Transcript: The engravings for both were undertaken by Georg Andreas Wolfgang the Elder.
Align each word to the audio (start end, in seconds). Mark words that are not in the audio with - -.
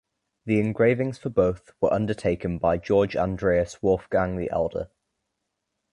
The 0.47 0.59
engravings 0.59 1.19
for 1.19 1.29
both 1.29 1.73
were 1.79 1.93
undertaken 1.93 2.57
by 2.57 2.79
Georg 2.79 3.15
Andreas 3.15 3.83
Wolfgang 3.83 4.35
the 4.35 4.49
Elder. 4.49 4.89